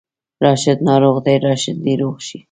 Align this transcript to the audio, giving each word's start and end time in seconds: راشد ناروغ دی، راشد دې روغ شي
راشد 0.43 0.77
ناروغ 0.87 1.17
دی، 1.25 1.35
راشد 1.47 1.77
دې 1.85 1.93
روغ 2.01 2.15
شي 2.27 2.37